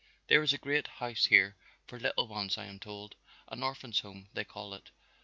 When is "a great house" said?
0.51-1.25